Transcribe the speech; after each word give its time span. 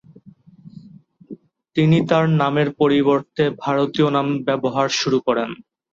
তিনি 1.75 1.97
তার 2.09 2.25
নামের 2.41 2.69
পরিবর্তে 2.79 3.43
ভারতীয় 3.63 4.07
নাম 4.15 4.27
ব্যবহার 4.47 4.87
শুরু 4.99 5.19
করেন। 5.27 5.49